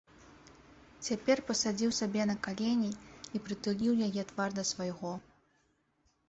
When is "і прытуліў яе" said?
3.37-4.21